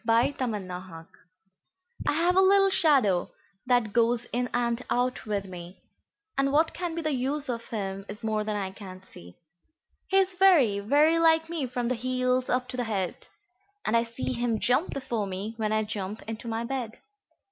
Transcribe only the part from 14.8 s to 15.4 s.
before